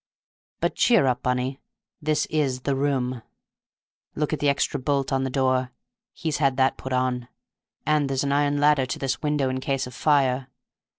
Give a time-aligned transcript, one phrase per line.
[0.61, 1.59] But cheer up, Bunny!
[2.01, 3.21] This is the room;
[4.15, 5.73] look at the extra bolt on the door;
[6.11, 7.27] he's had that put on,
[7.85, 10.47] and there's an iron ladder to his window in case of fire!